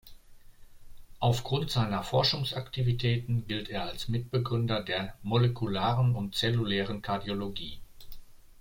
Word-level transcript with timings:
Aufgrund 1.19 1.69
seiner 1.69 2.01
Forschungsaktivitäten 2.01 3.45
gilt 3.45 3.69
er 3.69 3.83
als 3.83 4.07
Mitbegründer 4.07 4.81
der 4.81 5.13
molekularen 5.21 6.15
und 6.15 6.33
zellulären 6.33 7.03
Kardiologie. 7.03 7.79